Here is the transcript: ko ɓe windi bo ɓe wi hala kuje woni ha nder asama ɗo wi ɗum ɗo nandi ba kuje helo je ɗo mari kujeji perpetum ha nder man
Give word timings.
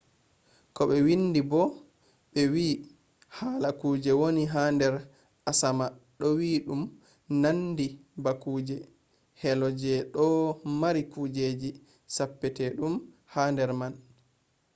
ko 0.75 0.81
ɓe 0.89 0.95
windi 1.05 1.39
bo 1.51 1.61
ɓe 2.33 2.41
wi 2.53 2.65
hala 3.37 3.69
kuje 3.79 4.11
woni 4.19 4.43
ha 4.53 4.61
nder 4.75 4.93
asama 5.49 5.85
ɗo 6.19 6.27
wi 6.39 6.49
ɗum 6.67 6.81
ɗo 6.91 6.93
nandi 7.41 7.85
ba 8.23 8.31
kuje 8.43 8.75
helo 9.41 9.67
je 9.81 9.93
ɗo 10.13 10.23
mari 10.79 11.01
kujeji 11.13 11.69
perpetum 12.39 12.93
ha 13.33 13.41
nder 13.53 13.71
man 13.79 13.93